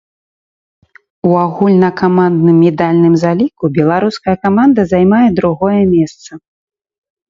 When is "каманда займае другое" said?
4.49-5.81